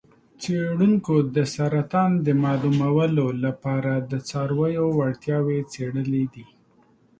[0.41, 6.45] څیړونکو د سرطان د معلومولو لپاره د څارویو وړتیاوې څیړلې دي.